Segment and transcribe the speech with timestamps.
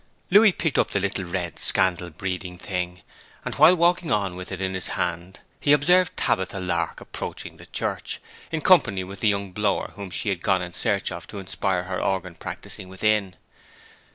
[0.31, 3.03] Louis picked up the little red scandal breeding thing,
[3.45, 7.67] and while walking on with it in his hand he observed Tabitha Lark approaching the
[7.67, 8.19] church,
[8.51, 11.83] in company with the young blower whom she had gone in search of to inspire
[11.83, 13.35] her organ practising within.